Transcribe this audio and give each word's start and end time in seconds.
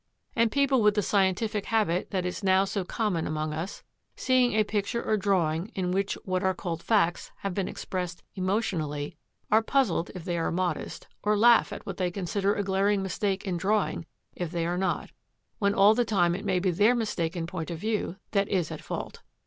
And 0.35 0.51
people 0.51 0.81
with 0.81 0.95
the 0.95 1.03
scientific 1.03 1.67
habit 1.67 2.09
that 2.09 2.25
is 2.25 2.43
now 2.43 2.65
so 2.65 2.83
common 2.83 3.27
among 3.27 3.53
us, 3.53 3.83
seeing 4.15 4.53
a 4.55 4.63
picture 4.63 5.03
or 5.03 5.15
drawing 5.15 5.67
in 5.75 5.91
which 5.91 6.15
what 6.25 6.41
are 6.41 6.55
called 6.55 6.81
facts 6.81 7.31
have 7.41 7.53
been 7.53 7.67
expressed 7.67 8.23
emotionally, 8.33 9.15
are 9.51 9.61
puzzled, 9.61 10.09
if 10.15 10.25
they 10.25 10.39
are 10.39 10.49
modest, 10.51 11.05
or 11.21 11.37
laugh 11.37 11.71
at 11.71 11.85
what 11.85 11.97
they 11.97 12.09
consider 12.09 12.55
a 12.55 12.63
glaring 12.63 13.03
mistake 13.03 13.45
in 13.45 13.57
drawing 13.57 14.07
if 14.35 14.49
they 14.49 14.65
are 14.65 14.75
not, 14.75 15.11
when 15.59 15.75
all 15.75 15.93
the 15.93 16.03
time 16.03 16.33
it 16.33 16.45
may 16.45 16.57
be 16.57 16.71
their 16.71 16.95
mistaken 16.95 17.45
point 17.45 17.69
of 17.69 17.77
view 17.77 18.15
that 18.31 18.49
is 18.49 18.71
at 18.71 18.81
fault. 18.81 19.21